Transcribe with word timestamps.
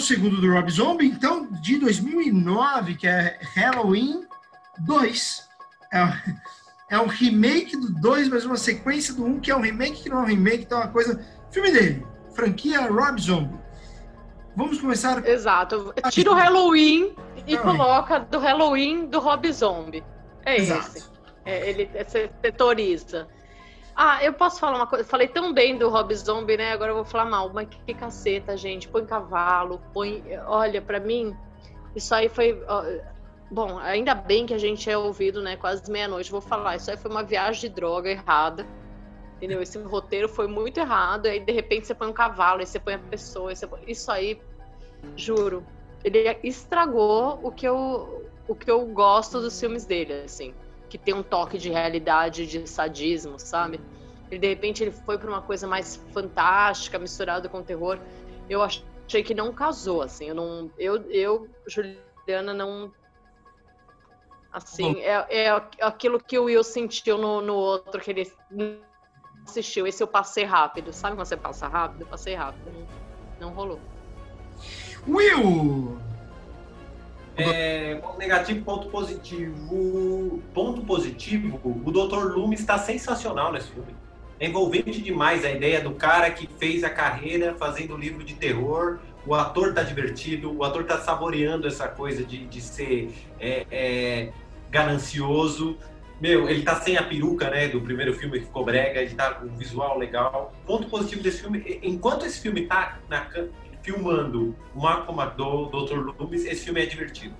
o 0.00 0.02
segundo 0.02 0.40
do 0.40 0.50
Rob 0.50 0.70
Zombie, 0.70 1.06
então, 1.06 1.46
de 1.60 1.78
2009, 1.78 2.94
que 2.94 3.06
é 3.06 3.38
Halloween 3.54 4.26
2. 4.78 5.48
É, 5.92 6.34
é 6.90 6.98
um 6.98 7.06
remake 7.06 7.76
do 7.76 7.92
2, 8.00 8.28
mas 8.28 8.44
uma 8.44 8.56
sequência 8.56 9.12
do 9.12 9.24
1, 9.24 9.28
um, 9.28 9.40
que 9.40 9.50
é 9.50 9.56
um 9.56 9.60
remake 9.60 10.02
que 10.02 10.08
não 10.08 10.20
é 10.20 10.22
um 10.22 10.26
remake, 10.26 10.64
então 10.64 10.78
é 10.78 10.84
uma 10.84 10.92
coisa... 10.92 11.24
Filme 11.50 11.70
dele, 11.70 12.06
franquia 12.34 12.80
Rob 12.90 13.20
Zombie. 13.20 13.58
Vamos 14.56 14.80
começar... 14.80 15.26
Exato. 15.26 15.92
Tira 16.10 16.30
o 16.30 16.34
Halloween 16.34 17.14
e 17.46 17.56
coloca 17.58 18.20
do 18.20 18.38
Halloween 18.38 19.06
do 19.06 19.20
Rob 19.20 19.52
Zombie. 19.52 20.02
É 20.44 20.56
Exato. 20.56 20.96
esse. 20.96 21.10
É, 21.44 21.70
ele 21.70 21.90
setoriza. 22.42 23.28
Ah, 24.02 24.24
eu 24.24 24.32
posso 24.32 24.58
falar 24.58 24.76
uma 24.76 24.86
coisa. 24.86 25.04
Falei 25.04 25.28
tão 25.28 25.52
bem 25.52 25.76
do 25.76 25.90
Rob 25.90 26.14
Zombie, 26.14 26.56
né? 26.56 26.72
Agora 26.72 26.92
eu 26.92 26.94
vou 26.94 27.04
falar 27.04 27.26
mal. 27.26 27.50
Mas 27.52 27.68
que 27.68 27.92
caceta, 27.92 28.56
gente. 28.56 28.88
Põe 28.88 29.04
cavalo, 29.04 29.78
põe. 29.92 30.24
Olha, 30.46 30.80
para 30.80 30.98
mim, 30.98 31.36
isso 31.94 32.14
aí 32.14 32.30
foi. 32.30 32.58
Bom, 33.50 33.78
ainda 33.78 34.14
bem 34.14 34.46
que 34.46 34.54
a 34.54 34.58
gente 34.58 34.88
é 34.88 34.96
ouvido, 34.96 35.42
né? 35.42 35.54
Quase 35.54 35.90
meia-noite. 35.90 36.30
Vou 36.30 36.40
falar. 36.40 36.76
Isso 36.76 36.90
aí 36.90 36.96
foi 36.96 37.10
uma 37.10 37.22
viagem 37.22 37.68
de 37.68 37.76
droga 37.76 38.08
errada. 38.08 38.66
Entendeu? 39.36 39.60
Esse 39.60 39.78
roteiro 39.78 40.30
foi 40.30 40.46
muito 40.46 40.80
errado. 40.80 41.26
Aí, 41.26 41.38
de 41.38 41.52
repente, 41.52 41.86
você 41.86 41.94
põe 41.94 42.08
um 42.08 42.14
cavalo, 42.14 42.60
aí 42.60 42.66
você 42.66 42.80
põe 42.80 42.94
a 42.94 42.98
pessoa. 42.98 43.52
Põe... 43.68 43.82
Isso 43.86 44.10
aí, 44.10 44.40
juro. 45.14 45.62
Ele 46.02 46.38
estragou 46.42 47.38
o 47.42 47.52
que 47.52 47.68
eu, 47.68 48.26
o 48.48 48.54
que 48.54 48.70
eu 48.70 48.82
gosto 48.86 49.42
dos 49.42 49.60
filmes 49.60 49.84
dele, 49.84 50.22
assim 50.24 50.54
que 50.90 50.98
tem 50.98 51.14
um 51.14 51.22
toque 51.22 51.56
de 51.56 51.70
realidade, 51.70 52.46
de 52.46 52.68
sadismo, 52.68 53.38
sabe? 53.38 53.80
E 54.30 54.38
de 54.38 54.48
repente 54.48 54.82
ele 54.82 54.92
foi 54.92 55.18
para 55.18 55.28
uma 55.28 55.42
coisa 55.42 55.66
mais 55.66 55.96
fantástica, 56.12 56.98
misturada 56.98 57.48
com 57.48 57.62
terror. 57.62 57.98
Eu 58.48 58.62
achei 58.62 59.22
que 59.24 59.34
não 59.34 59.52
casou, 59.52 60.02
assim. 60.02 60.26
Eu 60.26 60.34
não, 60.34 60.70
eu, 60.78 61.10
eu 61.10 61.48
Juliana, 61.66 62.54
não. 62.54 62.92
Assim, 64.52 65.00
é, 65.00 65.46
é 65.46 65.50
aquilo 65.80 66.18
que 66.18 66.38
o 66.38 66.44
Will 66.44 66.64
sentiu 66.64 67.16
no, 67.16 67.40
no 67.40 67.54
outro 67.54 68.00
que 68.00 68.10
ele 68.10 68.32
assistiu. 69.46 69.86
Esse 69.86 70.02
eu 70.02 70.08
passei 70.08 70.44
rápido. 70.44 70.92
Sabe 70.92 71.16
quando 71.16 71.26
você 71.26 71.36
passa 71.36 71.68
rápido? 71.68 72.02
Eu 72.02 72.06
passei 72.06 72.34
rápido. 72.34 72.70
Não, 72.72 73.48
não 73.48 73.54
rolou. 73.54 73.80
Will! 75.08 75.98
É, 77.36 77.94
ponto 77.96 78.18
negativo, 78.18 78.64
ponto 78.64 78.88
positivo. 78.90 80.42
Ponto 80.52 80.82
positivo, 80.82 81.60
o 81.64 81.90
Dr. 81.90 82.34
Loomis 82.34 82.60
está 82.60 82.76
sensacional 82.78 83.52
nesse 83.52 83.68
filme. 83.70 83.94
É 84.40 84.46
envolvente 84.46 85.02
demais 85.02 85.44
a 85.44 85.50
ideia 85.50 85.82
do 85.82 85.90
cara 85.90 86.30
que 86.30 86.48
fez 86.58 86.82
a 86.82 86.88
carreira 86.88 87.54
fazendo 87.56 87.94
livro 87.94 88.24
de 88.24 88.34
terror. 88.34 88.98
O 89.26 89.34
ator 89.34 89.74
tá 89.74 89.82
divertido, 89.82 90.56
o 90.56 90.64
ator 90.64 90.84
tá 90.84 90.98
saboreando 90.98 91.68
essa 91.68 91.86
coisa 91.86 92.24
de, 92.24 92.46
de 92.46 92.60
ser 92.62 93.12
é, 93.38 93.66
é, 93.70 94.32
ganancioso. 94.70 95.76
Meu, 96.18 96.48
ele 96.48 96.62
tá 96.62 96.80
sem 96.80 96.96
a 96.96 97.02
peruca, 97.02 97.50
né, 97.50 97.68
do 97.68 97.82
primeiro 97.82 98.14
filme 98.14 98.38
que 98.38 98.46
ficou 98.46 98.64
brega, 98.64 99.02
ele 99.02 99.14
tá 99.14 99.34
com 99.34 99.46
um 99.46 99.56
visual 99.56 99.98
legal. 99.98 100.54
Ponto 100.66 100.88
positivo 100.88 101.22
desse 101.22 101.42
filme, 101.42 101.78
enquanto 101.82 102.24
esse 102.24 102.40
filme 102.40 102.66
tá 102.66 102.98
na, 103.10 103.26
filmando 103.82 104.56
o 104.74 104.80
Marco 104.80 105.12
McDowell, 105.12 105.66
Dr. 105.66 105.98
Loomis, 105.98 106.46
esse 106.46 106.64
filme 106.64 106.82
é 106.82 106.86
divertido. 106.86 107.34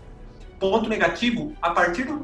Ponto 0.58 0.86
negativo, 0.86 1.54
a 1.62 1.70
partir 1.70 2.04
do 2.04 2.18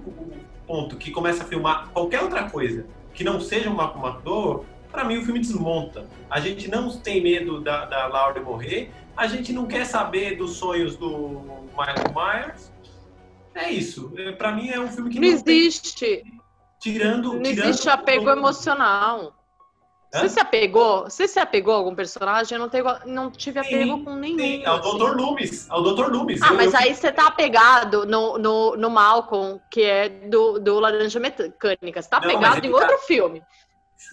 ponto 0.66 0.96
que 0.96 1.10
começa 1.10 1.44
a 1.44 1.46
filmar 1.46 1.88
qualquer 1.88 2.20
outra 2.20 2.50
coisa 2.50 2.84
que 3.16 3.24
não 3.24 3.40
seja 3.40 3.70
o 3.70 3.74
Marco 3.74 3.98
McDowell, 3.98 4.66
para 4.92 5.02
mim 5.04 5.16
o 5.16 5.24
filme 5.24 5.40
desmonta. 5.40 6.06
A 6.30 6.38
gente 6.38 6.70
não 6.70 6.88
tem 6.98 7.22
medo 7.22 7.60
da, 7.60 7.86
da 7.86 8.06
Laurie 8.06 8.42
morrer, 8.42 8.92
a 9.16 9.26
gente 9.26 9.52
não 9.52 9.66
quer 9.66 9.86
saber 9.86 10.36
dos 10.36 10.52
sonhos 10.52 10.96
do 10.96 11.40
Michael 11.76 12.12
Myers. 12.14 12.70
É 13.54 13.70
isso. 13.70 14.12
É, 14.16 14.32
para 14.32 14.52
mim 14.52 14.68
é 14.68 14.78
um 14.78 14.88
filme 14.88 15.10
que 15.10 15.18
não, 15.18 15.28
não 15.28 15.34
existe. 15.34 16.22
Tem... 16.22 16.40
Tirando, 16.78 17.32
não 17.32 17.42
tirando 17.42 17.68
existe 17.70 17.88
apego 17.88 18.28
emocional. 18.28 19.34
Você 20.20 20.28
se 20.28 20.40
apegou? 20.40 21.04
Você 21.04 21.28
se 21.28 21.38
apegou 21.38 21.74
a 21.74 21.76
algum 21.76 21.94
personagem? 21.94 22.56
Eu 22.56 22.60
não, 22.60 22.68
tenho, 22.68 22.84
não 23.06 23.30
tive 23.30 23.58
apego 23.58 23.98
sim, 23.98 24.04
com 24.04 24.14
nenhum. 24.14 24.38
Sim, 24.38 24.64
ao 24.64 24.78
assim. 24.78 24.98
Dr. 24.98 25.16
Loomis. 25.16 25.70
Ao 25.70 25.82
Dr. 25.82 26.10
Loomis. 26.10 26.42
Ah, 26.42 26.48
eu, 26.48 26.54
mas 26.54 26.72
eu... 26.72 26.80
aí 26.80 26.94
você 26.94 27.12
tá 27.12 27.26
apegado 27.26 28.06
no, 28.06 28.38
no, 28.38 28.76
no 28.76 28.90
Malcolm, 28.90 29.60
que 29.70 29.82
é 29.82 30.08
do, 30.08 30.58
do 30.58 30.78
Laranja 30.78 31.20
Mecânica. 31.20 32.02
Você 32.02 32.08
tá 32.08 32.20
não, 32.20 32.28
apegado 32.28 32.64
em 32.64 32.70
tá... 32.70 32.76
outro 32.76 32.98
filme. 32.98 33.42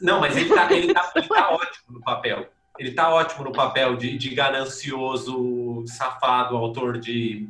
Não, 0.02 0.20
mas 0.20 0.36
ele 0.36 0.50
tá, 0.50 0.72
ele, 0.72 0.94
tá, 0.94 1.12
ele 1.16 1.28
tá 1.28 1.50
ótimo 1.50 1.86
no 1.90 2.02
papel. 2.02 2.50
Ele 2.80 2.92
tá 2.92 3.14
ótimo 3.14 3.44
no 3.44 3.52
papel 3.52 3.96
de, 3.96 4.18
de 4.18 4.34
ganancioso, 4.34 5.84
safado, 5.86 6.58
autor 6.58 6.98
de, 6.98 7.48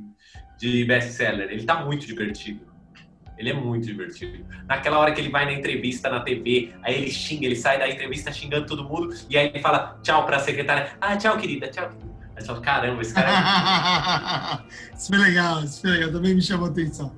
de 0.58 0.84
best-seller. 0.84 1.50
Ele 1.50 1.64
tá 1.64 1.76
muito 1.84 2.06
divertido. 2.06 2.73
Ele 3.38 3.50
é 3.50 3.54
muito 3.54 3.86
divertido. 3.86 4.46
Naquela 4.68 5.00
hora 5.00 5.12
que 5.12 5.20
ele 5.20 5.30
vai 5.30 5.46
na 5.46 5.54
entrevista 5.54 6.10
na 6.10 6.20
TV, 6.20 6.74
aí 6.84 6.96
ele 6.96 7.12
xinga, 7.12 7.46
ele 7.46 7.56
sai 7.56 7.80
da 7.80 7.90
entrevista 7.90 8.32
xingando 8.32 8.66
todo 8.66 8.84
mundo, 8.84 9.14
e 9.30 9.38
aí 9.38 9.48
ele 9.48 9.60
fala 9.60 10.00
tchau 10.04 10.26
pra 10.26 10.40
secretária. 10.40 10.92
Ah, 11.02 11.18
tchau, 11.18 11.38
querida, 11.38 11.68
tchau. 11.68 11.90
Aí 12.36 12.46
fala, 12.46 12.62
caramba, 12.62 13.02
esse 13.02 13.14
cara 13.14 13.30
é... 13.30 14.96
Isso 14.96 15.08
foi 15.08 15.18
legal, 15.20 15.64
isso 15.64 15.82
foi 15.82 15.92
legal, 15.92 16.12
também 16.12 16.36
me 16.36 16.42
chamou 16.42 16.68
a 16.68 16.70
atenção. 16.70 17.16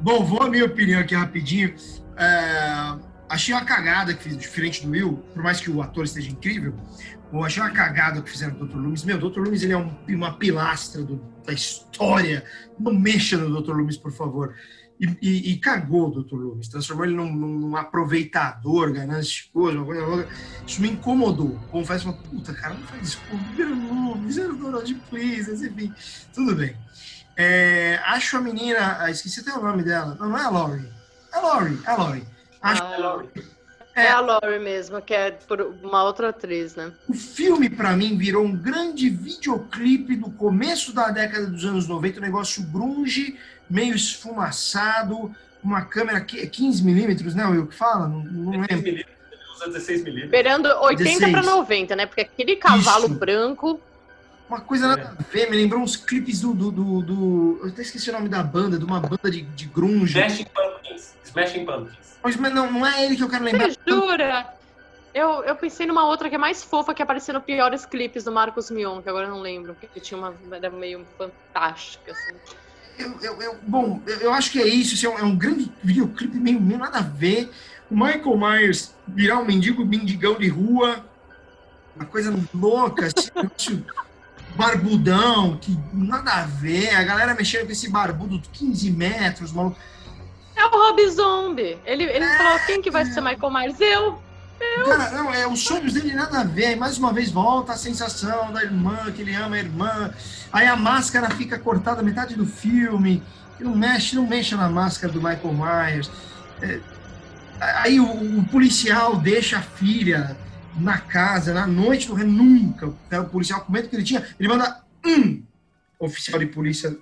Bom, 0.00 0.24
vou 0.24 0.42
a 0.42 0.50
minha 0.50 0.64
opinião 0.64 1.00
aqui 1.00 1.14
rapidinho. 1.14 1.74
É... 2.16 3.16
Achei 3.28 3.52
uma 3.52 3.64
cagada 3.64 4.14
que 4.14 4.22
fiz, 4.22 4.36
diferente 4.36 4.86
do 4.86 4.92
Will, 4.92 5.14
por 5.34 5.42
mais 5.42 5.60
que 5.60 5.68
o 5.68 5.82
ator 5.82 6.04
esteja 6.04 6.30
incrível, 6.30 6.74
eu 7.32 7.42
achei 7.42 7.60
uma 7.60 7.70
cagada 7.70 8.22
que 8.22 8.30
fizeram 8.30 8.54
o 8.54 8.66
Dr. 8.66 8.76
Loomis. 8.76 9.04
Meu, 9.04 9.16
o 9.16 9.30
Dr. 9.30 9.40
Loomis 9.40 9.62
ele 9.62 9.72
é 9.72 9.76
um, 9.76 9.92
uma 10.08 10.34
pilastra 10.34 11.02
do, 11.02 11.20
da 11.44 11.52
história. 11.52 12.44
Não 12.78 12.94
mexa 12.94 13.36
no 13.36 13.60
Dr. 13.60 13.72
Loomis, 13.72 13.96
por 13.96 14.12
favor. 14.12 14.54
E, 14.98 15.06
e, 15.20 15.52
e, 15.52 15.56
cagou 15.58 16.08
o 16.08 16.22
Dr. 16.22 16.36
Loomis, 16.36 16.68
transformou 16.68 17.04
ele 17.04 17.14
num, 17.14 17.30
num 17.30 17.76
aproveitador, 17.76 18.92
ganancioso, 18.92 19.76
uma 19.76 19.84
coisa 19.84 20.06
louca. 20.06 20.28
Isso 20.66 20.80
me 20.80 20.90
incomodou. 20.90 21.58
Confesso, 21.70 22.08
uma 22.08 22.14
puta, 22.14 22.54
cara, 22.54 22.74
não 22.74 22.82
faz 22.84 23.08
isso 23.08 23.20
era 23.58 23.70
o 23.70 23.74
Loomis, 23.74 24.38
era 24.38 24.52
o 24.52 24.56
Donald 24.56 24.94
Please, 25.10 25.52
enfim, 25.52 25.92
tudo 26.32 26.54
bem. 26.54 26.74
É, 27.36 28.00
acho 28.04 28.38
a 28.38 28.40
menina, 28.40 28.96
ah, 28.98 29.10
esqueci 29.10 29.40
até 29.40 29.52
o 29.52 29.62
nome 29.62 29.82
dela, 29.82 30.16
não, 30.18 30.30
não 30.30 30.38
é 30.38 30.44
a 30.44 30.48
Laurie, 30.48 30.88
é 31.30 31.36
a 31.36 31.40
Laurie, 31.40 31.78
é 31.84 31.90
a 31.90 31.96
Laurie. 31.96 32.24
Acho, 32.62 32.82
ah, 32.82 32.90
é 32.90 32.94
a 32.94 32.98
Laurie. 32.98 33.28
É, 33.94 34.04
é 34.04 34.10
a 34.10 34.20
Laurie 34.20 34.58
mesmo, 34.58 35.00
que 35.02 35.14
é 35.14 35.30
por 35.30 35.60
uma 35.82 36.04
outra 36.04 36.28
atriz, 36.28 36.76
né? 36.76 36.92
O 37.08 37.14
filme, 37.14 37.70
para 37.70 37.96
mim, 37.96 38.16
virou 38.16 38.44
um 38.44 38.54
grande 38.54 39.08
videoclipe 39.08 40.16
do 40.16 40.30
começo 40.30 40.92
da 40.92 41.10
década 41.10 41.46
dos 41.46 41.64
anos 41.64 41.88
90, 41.88 42.18
um 42.18 42.22
negócio 42.22 42.62
grunge, 42.62 43.38
meio 43.68 43.94
esfumaçado, 43.94 45.34
uma 45.62 45.82
câmera 45.82 46.20
15 46.20 46.82
milímetros, 46.84 47.34
né, 47.34 47.46
Will, 47.46 47.66
que 47.66 47.74
fala? 47.74 48.08
Não, 48.08 48.22
não 48.22 48.50
lembro. 48.52 48.76
Milímetros, 48.76 49.16
usa 49.54 49.66
16 49.66 50.04
milímetros. 50.04 50.32
Esperando 50.32 50.66
80 50.66 51.30
para 51.30 51.42
90, 51.42 51.96
né? 51.96 52.06
Porque 52.06 52.22
aquele 52.22 52.56
cavalo 52.56 53.06
Isso. 53.06 53.14
branco... 53.14 53.80
Uma 54.48 54.60
coisa 54.60 54.86
nada 54.86 55.16
a 55.18 55.22
ver, 55.24 55.50
me 55.50 55.56
lembrou 55.56 55.82
uns 55.82 55.96
clipes 55.96 56.40
do, 56.40 56.54
do, 56.54 56.70
do, 56.70 57.02
do, 57.02 57.58
Eu 57.62 57.68
até 57.68 57.82
esqueci 57.82 58.10
o 58.10 58.12
nome 58.12 58.28
da 58.28 58.44
banda, 58.44 58.78
de 58.78 58.84
uma 58.84 59.00
banda 59.00 59.28
de, 59.28 59.42
de 59.42 59.66
grunge. 59.66 60.16
Smashing 60.16 60.44
Pumpkins. 60.44 61.14
Smashing 61.24 61.64
Pumpkins. 61.64 62.18
Mas 62.22 62.36
não, 62.52 62.72
não 62.72 62.86
é 62.86 63.04
ele 63.04 63.16
que 63.16 63.24
eu 63.24 63.28
quero 63.28 63.44
lembrar. 63.44 63.68
Você 63.68 63.76
jura? 63.88 64.54
Eu, 65.12 65.42
eu 65.44 65.56
pensei 65.56 65.86
numa 65.86 66.06
outra 66.06 66.28
que 66.28 66.34
é 66.34 66.38
mais 66.38 66.62
fofa, 66.62 66.92
que 66.92 67.02
apareceu 67.02 67.32
no 67.32 67.40
piores 67.40 67.86
clipes 67.86 68.24
do 68.24 68.30
Marcos 68.30 68.70
Mion, 68.70 69.00
que 69.00 69.08
agora 69.08 69.26
eu 69.26 69.30
não 69.30 69.40
lembro, 69.40 69.74
que 69.74 69.98
tinha 69.98 70.18
uma. 70.18 70.34
Era 70.52 70.68
meio 70.70 71.06
fantástica, 71.16 72.12
assim. 72.12 72.34
Eu, 72.98 73.20
eu, 73.20 73.42
eu, 73.42 73.56
bom, 73.66 74.00
eu 74.20 74.32
acho 74.32 74.50
que 74.50 74.60
é 74.60 74.66
isso. 74.66 74.94
isso 74.94 75.06
é, 75.06 75.10
um, 75.10 75.18
é 75.18 75.22
um 75.22 75.36
grande 75.36 75.70
videoclipe 75.82 76.38
meio, 76.38 76.60
meio 76.60 76.78
nada 76.78 76.98
a 76.98 77.02
ver. 77.02 77.50
O 77.90 77.94
Michael 77.94 78.36
Myers 78.36 78.94
virar 79.06 79.38
um 79.38 79.44
mendigo 79.44 79.84
mendigão 79.84 80.34
de 80.34 80.48
rua, 80.48 81.04
uma 81.94 82.04
coisa 82.04 82.34
louca, 82.52 83.06
assim, 83.06 83.84
barbudão, 84.56 85.56
que 85.56 85.76
nada 85.92 86.32
a 86.32 86.42
ver. 86.46 86.94
A 86.94 87.04
galera 87.04 87.34
mexendo 87.34 87.66
com 87.66 87.72
esse 87.72 87.90
barbudo 87.90 88.38
de 88.38 88.48
15 88.48 88.90
metros, 88.90 89.52
maluco. 89.52 89.78
É 90.56 90.64
o 90.64 90.70
Rob 90.70 91.10
Zombie. 91.10 91.78
Ele, 91.84 92.04
ele 92.04 92.24
é, 92.24 92.38
falou: 92.38 92.58
quem 92.66 92.80
que 92.80 92.90
vai 92.90 93.04
ser 93.04 93.20
Michael 93.20 93.52
Myers? 93.52 93.80
Eu. 93.80 94.25
Cara, 94.58 95.10
não, 95.10 95.32
é, 95.32 95.46
os 95.46 95.60
sonhos 95.60 95.92
dele 95.92 96.14
nada 96.14 96.40
a 96.40 96.44
ver. 96.44 96.76
Mais 96.76 96.98
uma 96.98 97.12
vez 97.12 97.30
volta 97.30 97.72
a 97.72 97.76
sensação 97.76 98.52
da 98.52 98.62
irmã, 98.62 99.10
que 99.12 99.22
ele 99.22 99.34
ama 99.34 99.56
a 99.56 99.58
irmã. 99.58 100.14
Aí 100.52 100.66
a 100.66 100.76
máscara 100.76 101.30
fica 101.30 101.58
cortada 101.58 102.02
metade 102.02 102.34
do 102.34 102.46
filme. 102.46 103.22
Não 103.58 103.74
mexe, 103.74 104.16
não 104.16 104.26
mexa 104.26 104.56
na 104.56 104.68
máscara 104.68 105.12
do 105.12 105.20
Michael 105.20 105.54
Myers. 105.54 106.10
É, 106.62 106.80
aí 107.60 107.98
o, 108.00 108.38
o, 108.38 108.44
policial 108.48 109.16
deixa 109.16 109.58
a 109.58 109.62
filha 109.62 110.36
na 110.76 110.98
casa, 110.98 111.54
na 111.54 111.66
noite 111.66 112.06
do 112.06 112.16
nunca. 112.18 112.86
O 112.86 113.24
policial 113.30 113.62
comenta 113.62 113.88
que 113.88 113.96
ele 113.96 114.04
tinha, 114.04 114.26
ele 114.38 114.48
manda 114.48 114.82
um 115.04 115.42
oficial 115.98 116.38
de 116.38 116.46
polícia. 116.46 116.96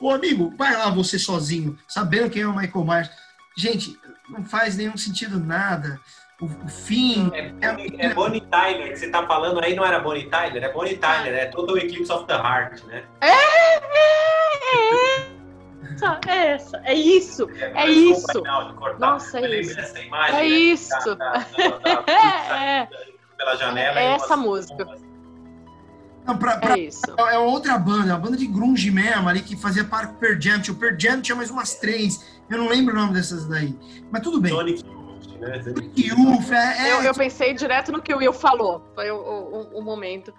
Ô 0.00 0.10
amigo, 0.10 0.52
vai 0.56 0.76
lá 0.76 0.90
você 0.90 1.18
sozinho, 1.18 1.78
sabendo 1.88 2.30
quem 2.30 2.42
é 2.42 2.46
o 2.46 2.56
Michael 2.56 2.84
Myers. 2.84 3.10
Gente, 3.56 3.96
não 4.28 4.44
faz 4.44 4.76
nenhum 4.76 4.96
sentido 4.96 5.38
nada. 5.38 6.00
O, 6.40 6.46
o 6.46 6.68
fim. 6.68 7.30
É, 7.34 7.52
é, 7.60 8.06
é 8.06 8.14
Bonnie 8.14 8.40
Tyler, 8.42 8.90
que 8.90 8.98
você 8.98 9.10
tá 9.10 9.26
falando 9.26 9.62
aí, 9.62 9.74
não 9.74 9.84
era 9.84 9.98
Bonnie 9.98 10.28
Tyler? 10.28 10.62
É 10.62 10.72
Bonnie 10.72 10.96
Tyler, 10.96 11.34
é 11.34 11.46
todo 11.46 11.74
o 11.74 11.78
Eclipse 11.78 12.12
of 12.12 12.26
the 12.26 12.34
Heart, 12.34 12.82
né? 12.84 13.04
É, 13.20 13.28
é, 13.28 13.76
é. 15.22 15.36
Essa, 15.94 16.20
é 16.26 16.46
essa, 16.48 16.82
é 16.84 16.94
isso, 16.94 17.48
é, 17.58 17.84
é 17.84 17.90
isso. 17.90 18.42
Nossa, 18.98 19.40
é 19.40 19.60
isso. 19.60 19.78
Imagem, 19.98 20.36
é 20.36 20.40
né? 20.40 20.46
isso. 20.46 21.16
Tá, 21.16 21.40
tá, 21.40 22.02
tá, 22.02 22.12
é, 22.12 22.88
pela 23.36 23.56
janela. 23.56 23.98
É 23.98 24.04
essa 24.12 24.36
música. 24.36 24.84
Não, 26.26 26.36
pra, 26.36 26.58
pra, 26.58 26.76
é 26.76 26.80
isso. 26.80 27.02
É 27.16 27.38
outra 27.38 27.78
banda, 27.78 28.12
uma 28.12 28.18
banda 28.18 28.36
de 28.36 28.46
grunge 28.46 28.90
mesmo, 28.90 29.28
ali 29.28 29.40
que 29.40 29.56
fazia 29.56 29.84
parte 29.84 30.12
do 30.12 30.18
Per 30.18 30.38
Jam. 30.38 30.60
O 30.68 30.74
Per 30.74 30.96
Jam 30.98 31.22
tinha 31.22 31.36
mais 31.36 31.50
umas 31.50 31.76
três. 31.76 32.42
Eu 32.50 32.58
não 32.58 32.68
lembro 32.68 32.94
o 32.94 32.96
nome 32.98 33.14
dessas 33.14 33.46
daí. 33.46 33.74
Mas 34.10 34.22
tudo 34.22 34.40
bem. 34.40 34.52
Sonic 34.52 34.82
né? 35.38 35.62
É, 36.50 36.88
é, 36.88 36.92
eu, 36.92 37.02
eu 37.02 37.14
pensei 37.14 37.54
direto 37.54 37.92
no 37.92 38.02
que 38.02 38.14
o 38.14 38.18
Will 38.18 38.32
falou. 38.32 38.82
Foi 38.94 39.10
o, 39.10 39.16
o, 39.16 39.78
o 39.78 39.82
momento. 39.82 40.32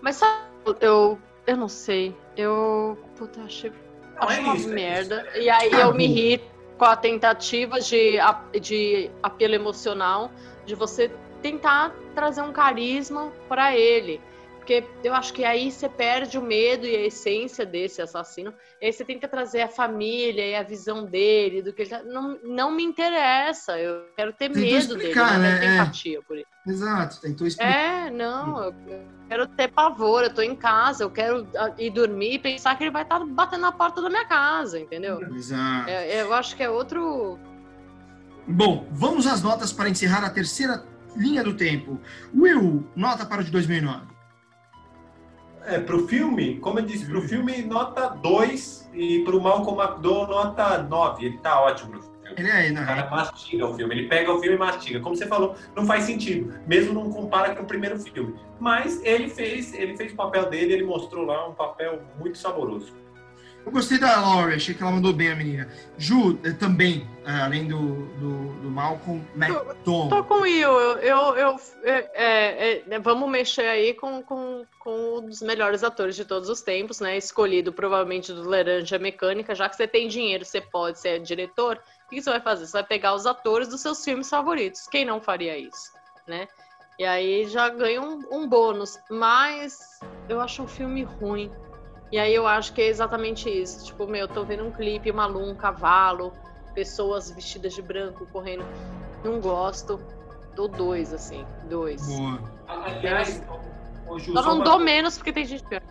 Mas 0.00 0.16
sabe, 0.16 0.44
eu, 0.80 1.18
eu 1.46 1.56
não 1.56 1.68
sei. 1.68 2.16
Eu. 2.36 2.98
Puta, 3.16 3.40
achei. 3.42 3.72
Não, 4.14 4.28
acho 4.28 4.38
é 4.38 4.40
uma 4.40 4.56
isso, 4.56 4.70
é 4.70 4.74
merda. 4.74 5.28
É 5.32 5.42
e 5.42 5.50
aí 5.50 5.72
eu 5.72 5.94
me 5.94 6.04
irrito 6.04 6.44
com 6.78 6.84
a 6.84 6.96
tentativa 6.96 7.80
de, 7.80 8.18
de 8.60 9.10
apelo 9.22 9.54
emocional, 9.54 10.30
de 10.64 10.74
você 10.74 11.10
tentar 11.40 11.94
trazer 12.14 12.42
um 12.42 12.52
carisma 12.52 13.32
para 13.48 13.76
ele. 13.76 14.20
Porque 14.64 14.82
eu 15.04 15.12
acho 15.12 15.34
que 15.34 15.44
aí 15.44 15.70
você 15.70 15.90
perde 15.90 16.38
o 16.38 16.42
medo 16.42 16.86
e 16.86 16.96
a 16.96 17.04
essência 17.04 17.66
desse 17.66 18.00
assassino. 18.00 18.50
E 18.80 18.86
aí 18.86 18.92
você 18.94 19.04
tenta 19.04 19.28
trazer 19.28 19.60
a 19.60 19.68
família 19.68 20.42
e 20.42 20.54
a 20.54 20.62
visão 20.62 21.04
dele, 21.04 21.60
do 21.60 21.70
que 21.70 21.82
ele 21.82 21.90
tá... 21.90 22.02
não, 22.02 22.38
não 22.42 22.72
me 22.72 22.82
interessa. 22.82 23.78
Eu 23.78 24.06
quero 24.16 24.32
ter 24.32 24.48
tentou 24.48 24.62
medo 24.62 24.96
explicar, 24.96 25.32
dele, 25.32 25.42
não 25.42 25.50
né? 25.50 25.58
ter 25.58 25.66
é. 25.66 25.74
empatia 25.74 26.22
por 26.22 26.36
ele. 26.36 26.46
Exato, 26.66 27.20
tentou 27.20 27.46
explicar. 27.46 28.06
É, 28.06 28.10
não, 28.10 28.64
eu 28.64 28.74
quero 29.28 29.46
ter 29.48 29.68
pavor, 29.68 30.24
eu 30.24 30.32
tô 30.32 30.40
em 30.40 30.56
casa, 30.56 31.04
eu 31.04 31.10
quero 31.10 31.46
ir 31.76 31.90
dormir 31.90 32.32
e 32.32 32.38
pensar 32.38 32.74
que 32.78 32.84
ele 32.84 32.90
vai 32.90 33.02
estar 33.02 33.18
tá 33.18 33.26
batendo 33.26 33.60
na 33.60 33.72
porta 33.72 34.00
da 34.00 34.08
minha 34.08 34.24
casa, 34.24 34.80
entendeu? 34.80 35.20
Exato. 35.34 35.90
É, 35.90 36.22
eu 36.22 36.32
acho 36.32 36.56
que 36.56 36.62
é 36.62 36.70
outro. 36.70 37.38
Bom, 38.48 38.88
vamos 38.90 39.26
às 39.26 39.42
notas 39.42 39.74
para 39.74 39.90
encerrar 39.90 40.24
a 40.24 40.30
terceira 40.30 40.82
linha 41.14 41.44
do 41.44 41.52
tempo. 41.52 42.00
Will, 42.34 42.88
nota 42.96 43.26
para 43.26 43.42
o 43.42 43.44
de 43.44 43.50
2009. 43.50 44.13
É, 45.66 45.78
pro 45.78 46.06
filme, 46.06 46.58
como 46.58 46.78
eu 46.78 46.84
disse, 46.84 47.06
pro 47.06 47.22
filme 47.22 47.62
nota 47.62 48.08
2 48.08 48.90
e 48.92 49.20
pro 49.20 49.40
Malcolm 49.40 49.80
McDowell 49.80 50.26
nota 50.28 50.82
9. 50.82 51.24
Ele 51.24 51.38
tá 51.38 51.60
ótimo 51.60 51.94
no 51.94 52.02
filme. 52.02 52.14
Ele 52.36 52.48
é 52.48 52.52
aí, 52.52 52.72
né? 52.72 52.82
O 52.82 52.86
cara 52.86 53.08
mastiga 53.10 53.66
o 53.66 53.74
filme, 53.74 53.94
ele 53.94 54.08
pega 54.08 54.32
o 54.32 54.40
filme 54.40 54.56
e 54.56 54.58
mastiga. 54.58 55.00
Como 55.00 55.16
você 55.16 55.26
falou, 55.26 55.54
não 55.76 55.86
faz 55.86 56.04
sentido, 56.04 56.54
mesmo 56.66 56.92
não 56.92 57.10
compara 57.10 57.54
com 57.54 57.62
o 57.62 57.66
primeiro 57.66 57.98
filme. 57.98 58.34
Mas 58.58 59.00
ele 59.04 59.28
fez, 59.28 59.72
ele 59.74 59.96
fez 59.96 60.12
o 60.12 60.16
papel 60.16 60.50
dele, 60.50 60.72
ele 60.72 60.84
mostrou 60.84 61.24
lá 61.24 61.48
um 61.48 61.54
papel 61.54 62.02
muito 62.18 62.38
saboroso. 62.38 62.92
Eu 63.64 63.72
gostei 63.72 63.98
da 63.98 64.20
Laurie, 64.20 64.56
achei 64.56 64.74
que 64.74 64.82
ela 64.82 64.92
mandou 64.92 65.12
bem 65.12 65.30
a 65.30 65.36
menina. 65.36 65.68
Ju, 65.96 66.38
eh, 66.44 66.52
também, 66.52 67.08
eh, 67.24 67.30
além 67.30 67.66
do, 67.66 68.06
do, 68.18 68.60
do 68.60 68.70
Malcolm 68.70 69.24
McDonald. 69.34 69.78
Tô, 69.84 70.08
tô 70.08 70.24
com 70.24 70.34
o 70.34 70.40
Will, 70.42 70.68
eu, 70.68 70.98
eu, 70.98 71.36
eu 71.36 71.56
é, 71.82 72.10
é, 72.14 72.84
é, 72.90 72.98
vamos 72.98 73.30
mexer 73.30 73.66
aí 73.66 73.94
com, 73.94 74.22
com, 74.22 74.66
com 74.78 75.18
um 75.18 75.26
dos 75.26 75.40
melhores 75.40 75.82
atores 75.82 76.14
de 76.14 76.26
todos 76.26 76.50
os 76.50 76.60
tempos, 76.60 77.00
né? 77.00 77.16
Escolhido 77.16 77.72
provavelmente 77.72 78.34
do 78.34 78.46
Laranja 78.46 78.98
Mecânica, 78.98 79.54
já 79.54 79.66
que 79.68 79.76
você 79.76 79.88
tem 79.88 80.08
dinheiro, 80.08 80.44
você 80.44 80.60
pode 80.60 81.00
ser 81.00 81.20
diretor, 81.20 81.80
o 82.06 82.10
que 82.10 82.20
você 82.20 82.30
vai 82.30 82.40
fazer? 82.40 82.66
Você 82.66 82.72
vai 82.72 82.84
pegar 82.84 83.14
os 83.14 83.24
atores 83.24 83.68
dos 83.68 83.80
seus 83.80 84.04
filmes 84.04 84.28
favoritos. 84.28 84.86
Quem 84.88 85.06
não 85.06 85.22
faria 85.22 85.56
isso, 85.56 85.90
né? 86.26 86.46
E 86.98 87.04
aí 87.04 87.48
já 87.48 87.70
ganha 87.70 88.00
um, 88.00 88.22
um 88.30 88.46
bônus. 88.46 88.98
Mas 89.10 89.98
eu 90.28 90.40
acho 90.40 90.62
um 90.62 90.68
filme 90.68 91.02
ruim 91.02 91.50
e 92.14 92.18
aí 92.20 92.32
eu 92.32 92.46
acho 92.46 92.72
que 92.72 92.80
é 92.80 92.86
exatamente 92.86 93.50
isso. 93.50 93.86
Tipo, 93.86 94.06
meu, 94.06 94.20
eu 94.20 94.28
tô 94.28 94.44
vendo 94.44 94.64
um 94.64 94.70
clipe, 94.70 95.10
uma 95.10 95.26
lua, 95.26 95.50
um 95.50 95.54
cavalo, 95.56 96.32
pessoas 96.72 97.28
vestidas 97.28 97.74
de 97.74 97.82
branco 97.82 98.24
correndo. 98.32 98.64
Não 99.24 99.40
gosto. 99.40 99.98
Dou 100.54 100.68
dois, 100.68 101.12
assim. 101.12 101.44
Dois. 101.68 102.06
Boa. 102.06 102.38
Aliás, 102.68 103.42
Só 104.32 104.42
não 104.42 104.60
dou 104.60 104.78
menos 104.78 105.16
porque 105.16 105.32
tem 105.32 105.44
gente 105.44 105.64
pior. 105.64 105.82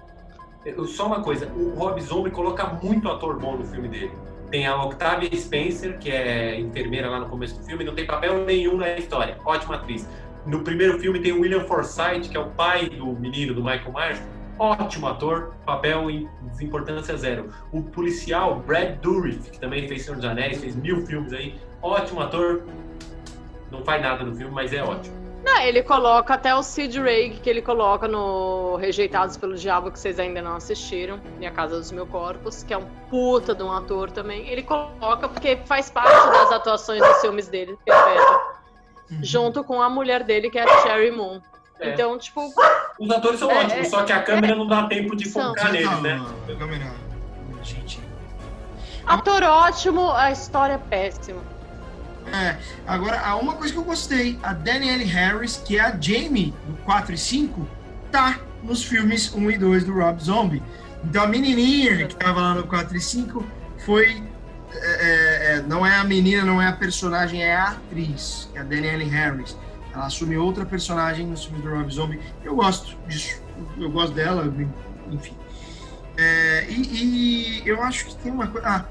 Só 0.87 1.07
uma 1.07 1.21
coisa, 1.21 1.45
o 1.57 1.71
Rob 1.71 1.99
Zombie 1.99 2.31
coloca 2.31 2.67
muito 2.67 3.09
ator 3.09 3.37
bom 3.37 3.57
no 3.57 3.65
filme 3.65 3.89
dele. 3.89 4.13
Tem 4.49 4.65
a 4.65 4.81
Octavia 4.81 5.29
Spencer, 5.35 5.99
que 5.99 6.09
é 6.09 6.57
enfermeira 6.57 7.09
lá 7.09 7.19
no 7.19 7.27
começo 7.27 7.59
do 7.59 7.65
filme, 7.65 7.83
não 7.83 7.93
tem 7.93 8.07
papel 8.07 8.45
nenhum 8.45 8.77
na 8.77 8.97
história. 8.97 9.37
Ótima 9.43 9.75
atriz. 9.75 10.07
No 10.45 10.63
primeiro 10.63 10.97
filme 10.99 11.19
tem 11.19 11.33
o 11.33 11.41
William 11.41 11.65
Forsythe, 11.65 12.29
que 12.29 12.37
é 12.37 12.39
o 12.39 12.49
pai 12.51 12.87
do 12.87 13.07
menino 13.07 13.53
do 13.53 13.61
Michael 13.61 13.91
Myers 13.91 14.21
ótimo 14.59 15.07
ator, 15.07 15.53
papel 15.65 16.09
em 16.09 16.29
importância 16.61 17.17
zero. 17.17 17.49
O 17.71 17.81
policial 17.81 18.59
Brad 18.59 18.97
Dourif, 18.99 19.49
que 19.51 19.59
também 19.59 19.87
fez 19.87 20.03
Senhor 20.03 20.15
dos 20.15 20.25
Anéis, 20.25 20.59
fez 20.59 20.75
mil 20.75 21.05
filmes 21.05 21.33
aí, 21.33 21.59
ótimo 21.81 22.21
ator. 22.21 22.63
Não 23.71 23.83
faz 23.83 24.01
nada 24.01 24.23
no 24.23 24.35
filme, 24.35 24.53
mas 24.53 24.71
é 24.71 24.83
ótimo. 24.83 25.23
Não, 25.43 25.59
ele 25.59 25.83
coloca 25.83 26.35
até 26.35 26.55
o 26.55 26.63
Sid 26.63 27.01
Reig, 27.01 27.41
que 27.41 27.49
ele 27.49 27.61
coloca 27.61 28.07
no 28.07 28.77
Rejeitados 28.77 29.35
pelo 29.35 29.55
Diabo, 29.55 29.91
que 29.91 29.99
vocês 29.99 30.17
ainda 30.17 30.41
não 30.41 30.55
assistiram, 30.55 31.19
Minha 31.37 31.51
Casa 31.51 31.77
dos 31.77 31.91
Mil 31.91 32.07
Corpos, 32.07 32.63
que 32.63 32.73
é 32.73 32.77
um 32.77 32.85
puta 33.09 33.53
de 33.53 33.61
um 33.61 33.71
ator 33.71 34.09
também. 34.09 34.47
Ele 34.47 34.63
coloca 34.63 35.27
porque 35.27 35.59
faz 35.65 35.89
parte 35.89 36.31
das 36.31 36.51
atuações 36.53 37.01
dos 37.01 37.19
filmes 37.19 37.49
dele, 37.49 37.77
perfeito. 37.83 38.39
Uhum. 39.11 39.19
Junto 39.21 39.63
com 39.65 39.81
a 39.81 39.89
mulher 39.89 40.23
dele, 40.23 40.49
que 40.49 40.57
é 40.57 40.63
a 40.63 40.81
Cherry 40.81 41.11
Moon. 41.11 41.41
É. 41.79 41.93
Então, 41.93 42.17
tipo. 42.17 42.53
Os 42.99 43.09
atores 43.09 43.39
são 43.39 43.49
é, 43.51 43.63
ótimos, 43.63 43.87
só 43.87 44.03
que 44.03 44.11
a 44.11 44.21
câmera 44.21 44.53
é, 44.53 44.55
não 44.55 44.67
dá 44.67 44.87
tempo 44.87 45.15
de 45.15 45.29
focar 45.29 45.71
neles, 45.71 46.01
né? 46.01 46.23
câmera, 46.57 46.93
gente. 47.63 47.99
Ator 49.05 49.43
ótimo, 49.43 50.11
a 50.11 50.31
história 50.31 50.73
é 50.73 50.77
péssima. 50.77 51.41
É, 52.31 52.55
agora, 52.87 53.19
há 53.19 53.35
uma 53.35 53.53
coisa 53.53 53.73
que 53.73 53.79
eu 53.79 53.83
gostei: 53.83 54.39
a 54.41 54.53
Danielle 54.53 55.03
Harris, 55.03 55.57
que 55.57 55.77
é 55.77 55.81
a 55.81 55.97
Jamie 55.99 56.53
do 56.67 56.77
4 56.83 57.13
e 57.13 57.17
5, 57.17 57.67
tá 58.11 58.39
nos 58.63 58.83
filmes 58.83 59.33
1 59.33 59.51
e 59.51 59.57
2 59.57 59.83
do 59.83 59.93
Rob 59.93 60.23
Zombie. 60.23 60.63
Então 61.03 61.23
a 61.23 61.27
menininha 61.27 62.07
que 62.07 62.15
tava 62.15 62.39
lá 62.39 62.53
no 62.53 62.63
4 62.65 62.95
e 62.95 63.01
5 63.01 63.45
foi. 63.85 64.23
É, 64.75 65.57
é, 65.57 65.61
não 65.67 65.85
é 65.85 65.95
a 65.97 66.03
menina, 66.03 66.43
não 66.43 66.59
é 66.59 66.67
a 66.67 66.73
personagem, 66.73 67.43
é 67.43 67.55
a 67.55 67.69
atriz, 67.69 68.49
é 68.55 68.59
a 68.59 68.63
Danielle 68.63 69.03
Harris. 69.03 69.55
Ela 69.93 70.07
assume 70.07 70.37
outra 70.37 70.65
personagem 70.65 71.27
no 71.27 71.37
filme 71.37 71.61
do 71.61 71.69
Rob 71.69 71.91
Zombie. 71.91 72.19
Eu 72.43 72.55
gosto 72.55 72.97
disso. 73.07 73.41
Eu 73.77 73.91
gosto 73.91 74.13
dela, 74.13 74.51
enfim. 75.11 75.37
É, 76.17 76.65
e, 76.69 77.61
e, 77.61 77.67
eu 77.67 77.81
acho 77.81 78.07
que 78.07 78.15
tem 78.15 78.31
uma 78.31 78.47
coisa. 78.47 78.67
Ah, 78.67 78.85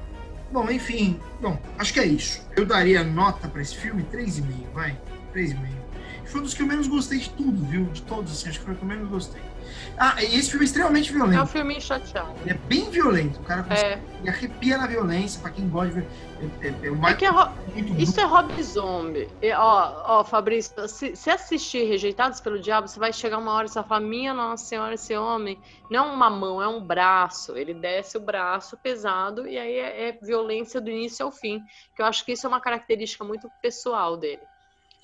bom, 0.51 0.69
enfim. 0.69 1.19
Bom, 1.41 1.59
acho 1.77 1.93
que 1.93 1.99
é 1.99 2.05
isso. 2.05 2.41
Eu 2.55 2.65
daria 2.65 3.03
nota 3.03 3.47
para 3.47 3.61
esse 3.61 3.75
filme 3.75 4.03
3,5, 4.11 4.43
vai. 4.73 4.97
3,5. 5.33 5.57
Foi 6.25 6.41
um 6.41 6.43
dos 6.43 6.53
que 6.53 6.61
eu 6.61 6.67
menos 6.67 6.87
gostei 6.87 7.19
de 7.19 7.29
tudo, 7.31 7.65
viu? 7.65 7.85
De 7.85 8.01
todos, 8.03 8.31
assim, 8.31 8.49
acho 8.49 8.59
que 8.59 8.65
foi 8.65 8.73
o 8.73 8.77
que 8.77 8.83
eu 8.83 8.87
menos 8.87 9.09
gostei. 9.09 9.41
Ah, 9.97 10.15
esse 10.21 10.49
filme 10.49 10.65
é 10.65 10.67
extremamente 10.67 11.11
violento. 11.11 11.39
É 11.39 11.43
um 11.43 11.47
filme 11.47 11.79
chateado. 11.79 12.33
Ele 12.41 12.51
é 12.51 12.53
bem 12.53 12.89
violento. 12.89 13.39
O 13.39 13.43
cara 13.43 13.63
consegue, 13.63 14.01
é. 14.25 14.29
arrepia 14.29 14.77
na 14.77 14.87
violência, 14.87 15.39
pra 15.41 15.51
quem 15.51 15.69
gosta 15.69 15.89
de 15.89 16.01
ver. 16.01 16.07
É, 16.61 16.67
é, 16.67 16.69
é, 16.69 17.11
é 17.11 17.13
que 17.13 17.25
é 17.25 17.29
ro... 17.29 17.51
Isso 17.97 18.19
é 18.19 18.23
Rob 18.23 18.63
Zombie. 18.63 19.29
E, 19.41 19.51
ó, 19.53 20.19
ó, 20.19 20.23
Fabrício, 20.23 20.87
se, 20.87 21.15
se, 21.15 21.29
assistir 21.29 21.85
Rejeitados 21.85 22.41
pelo 22.41 22.59
Diabo, 22.59 22.87
você 22.87 22.99
vai 22.99 23.13
chegar 23.13 23.37
uma 23.37 23.51
hora 23.53 23.65
e 23.65 23.69
você 23.69 23.79
vai 23.79 23.87
falar: 23.87 24.01
Minha 24.01 24.33
Nossa 24.33 24.65
Senhora, 24.65 24.95
esse 24.95 25.15
homem 25.15 25.59
não 25.89 26.09
é 26.09 26.11
uma 26.11 26.29
mão, 26.29 26.61
é 26.61 26.67
um 26.67 26.81
braço. 26.81 27.55
Ele 27.55 27.73
desce 27.73 28.17
o 28.17 28.21
braço 28.21 28.77
pesado 28.77 29.47
e 29.47 29.57
aí 29.57 29.75
é, 29.77 30.09
é 30.09 30.19
violência 30.21 30.81
do 30.81 30.89
início 30.89 31.25
ao 31.25 31.31
fim. 31.31 31.61
Que 31.95 32.01
eu 32.01 32.05
acho 32.05 32.25
que 32.25 32.31
isso 32.31 32.45
é 32.45 32.49
uma 32.49 32.61
característica 32.61 33.23
muito 33.23 33.49
pessoal 33.61 34.17
dele. 34.17 34.41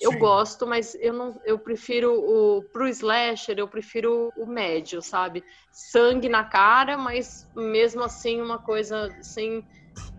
Eu 0.00 0.12
Sim. 0.12 0.18
gosto, 0.18 0.66
mas 0.66 0.94
eu 0.94 1.12
não, 1.12 1.40
eu 1.44 1.58
prefiro 1.58 2.14
o 2.14 2.62
pro 2.62 2.88
slasher, 2.88 3.58
eu 3.58 3.68
prefiro 3.68 4.32
o 4.34 4.46
médio, 4.46 5.02
sabe? 5.02 5.44
Sangue 5.70 6.28
na 6.28 6.42
cara, 6.42 6.96
mas 6.96 7.46
mesmo 7.54 8.02
assim 8.02 8.40
uma 8.40 8.58
coisa 8.58 9.14
sem 9.20 9.62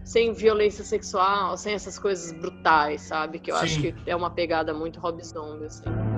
sem 0.04 0.34
violência 0.34 0.84
sexual, 0.84 1.56
sem 1.58 1.74
essas 1.74 1.98
coisas 1.98 2.32
brutais, 2.34 3.02
sabe? 3.04 3.40
Que 3.40 3.50
eu 3.50 3.56
Sim. 3.56 3.64
acho 3.64 3.82
que 3.82 3.96
é 4.06 4.16
uma 4.16 4.30
pegada 4.30 4.74
muito 4.74 5.00
Rob 5.00 5.24
Zombie, 5.24 5.66
assim. 5.66 6.11